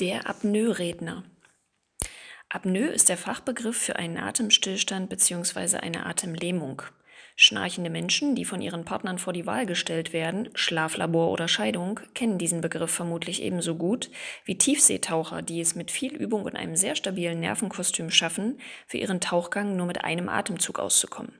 [0.00, 1.24] Der Apnoe-Redner.
[2.48, 5.78] Apnoe ist der Fachbegriff für einen Atemstillstand bzw.
[5.78, 6.82] eine Atemlähmung.
[7.34, 12.38] Schnarchende Menschen, die von ihren Partnern vor die Wahl gestellt werden, Schlaflabor oder Scheidung, kennen
[12.38, 14.08] diesen Begriff vermutlich ebenso gut
[14.44, 19.20] wie Tiefseetaucher, die es mit viel Übung und einem sehr stabilen Nervenkostüm schaffen, für ihren
[19.20, 21.32] Tauchgang nur mit einem Atemzug auszukommen.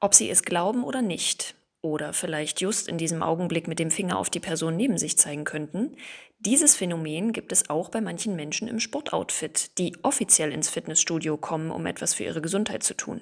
[0.00, 1.54] Ob sie es glauben oder nicht,
[1.84, 5.44] oder vielleicht just in diesem Augenblick mit dem Finger auf die Person neben sich zeigen
[5.44, 5.96] könnten.
[6.38, 11.70] Dieses Phänomen gibt es auch bei manchen Menschen im Sportoutfit, die offiziell ins Fitnessstudio kommen,
[11.70, 13.20] um etwas für ihre Gesundheit zu tun.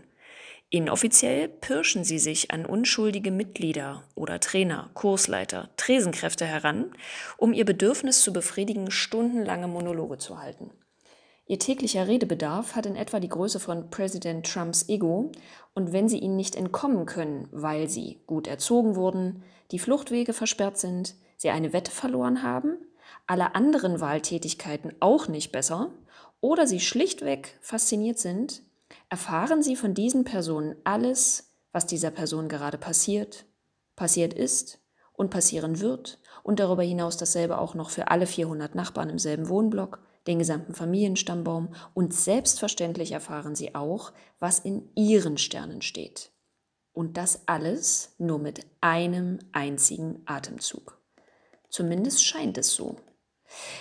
[0.70, 6.92] Inoffiziell pirschen sie sich an unschuldige Mitglieder oder Trainer, Kursleiter, Tresenkräfte heran,
[7.36, 10.70] um ihr Bedürfnis zu befriedigen, stundenlange Monologe zu halten.
[11.46, 15.32] Ihr täglicher Redebedarf hat in etwa die Größe von Präsident Trumps Ego,
[15.74, 20.78] und wenn sie ihnen nicht entkommen können, weil sie gut erzogen wurden, die Fluchtwege versperrt
[20.78, 22.76] sind, sie eine Wette verloren haben,
[23.26, 25.90] alle anderen Wahltätigkeiten auch nicht besser,
[26.40, 28.62] oder sie schlichtweg fasziniert sind,
[29.08, 33.46] erfahren sie von diesen Personen alles, was dieser Person gerade passiert,
[33.96, 34.78] passiert ist
[35.12, 39.48] und passieren wird, und darüber hinaus dasselbe auch noch für alle 400 Nachbarn im selben
[39.48, 46.30] Wohnblock, den gesamten Familienstammbaum und selbstverständlich erfahren sie auch, was in ihren Sternen steht.
[46.92, 51.00] Und das alles nur mit einem einzigen Atemzug.
[51.70, 52.96] Zumindest scheint es so.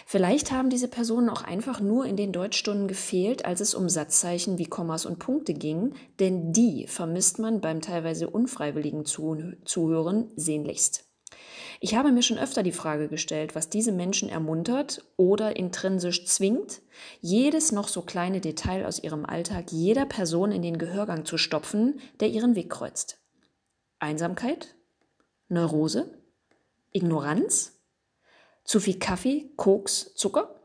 [0.05, 4.57] Vielleicht haben diese Personen auch einfach nur in den Deutschstunden gefehlt, als es um Satzzeichen
[4.57, 11.10] wie Kommas und Punkte ging, denn die vermisst man beim teilweise unfreiwilligen Zuhören sehnlichst.
[11.79, 16.81] Ich habe mir schon öfter die Frage gestellt, was diese Menschen ermuntert oder intrinsisch zwingt,
[17.21, 21.99] jedes noch so kleine Detail aus ihrem Alltag jeder Person in den Gehörgang zu stopfen,
[22.19, 23.17] der ihren Weg kreuzt.
[23.99, 24.75] Einsamkeit?
[25.49, 26.13] Neurose?
[26.91, 27.79] Ignoranz?
[28.63, 30.55] Zu viel Kaffee, Koks, Zucker?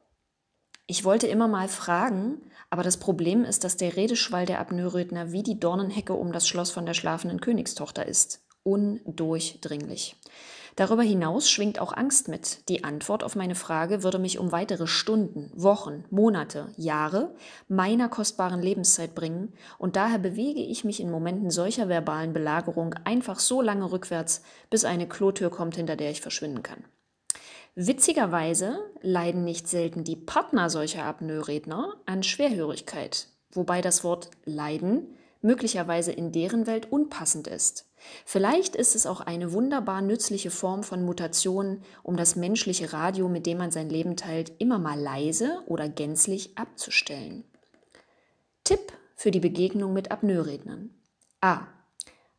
[0.86, 5.42] Ich wollte immer mal fragen, aber das Problem ist, dass der Redeschwall der Apnoe-Redner wie
[5.42, 8.44] die Dornenhecke um das Schloss von der schlafenden Königstochter ist.
[8.62, 10.16] Undurchdringlich.
[10.76, 12.68] Darüber hinaus schwingt auch Angst mit.
[12.68, 17.34] Die Antwort auf meine Frage würde mich um weitere Stunden, Wochen, Monate, Jahre
[17.66, 23.38] meiner kostbaren Lebenszeit bringen und daher bewege ich mich in Momenten solcher verbalen Belagerung einfach
[23.38, 26.84] so lange rückwärts, bis eine Klotür kommt, hinter der ich verschwinden kann.
[27.74, 36.12] Witzigerweise leiden nicht selten die Partner solcher Apnoe-Redner an Schwerhörigkeit, wobei das Wort leiden möglicherweise
[36.12, 37.88] in deren Welt unpassend ist.
[38.24, 43.46] Vielleicht ist es auch eine wunderbar nützliche Form von Mutation, um das menschliche Radio, mit
[43.46, 47.44] dem man sein Leben teilt, immer mal leise oder gänzlich abzustellen.
[48.64, 50.90] Tipp für die Begegnung mit Apnoe-Rednern.
[51.40, 51.66] A.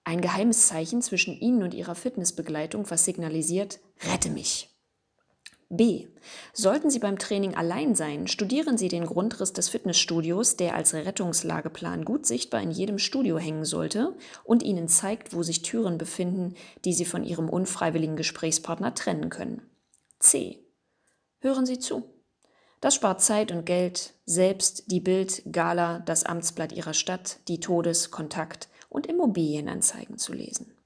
[0.03, 4.76] Ein geheimes Zeichen zwischen Ihnen und Ihrer Fitnessbegleitung, was signalisiert, rette mich.
[5.69, 6.07] B.
[6.53, 12.05] Sollten Sie beim Training allein sein, studieren Sie den Grundriss des Fitnessstudios, der als Rettungslageplan
[12.05, 16.93] gut sichtbar in jedem Studio hängen sollte und Ihnen zeigt, wo sich Türen befinden, die
[16.93, 19.61] Sie von Ihrem unfreiwilligen Gesprächspartner trennen können.
[20.19, 20.63] C.
[21.39, 22.03] Hören Sie zu.
[22.79, 28.11] Das spart Zeit und Geld, selbst die Bild, Gala, das Amtsblatt Ihrer Stadt, die Todes-,
[28.11, 30.76] Kontakt- und Immobilienanzeigen zu lesen.